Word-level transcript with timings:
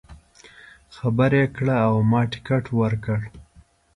خبر 0.95 1.31
یې 1.39 1.45
کړ 1.55 1.67
او 1.85 1.93
ما 2.11 2.21
ټکټ 2.31 2.65
ورکړ. 2.81 3.19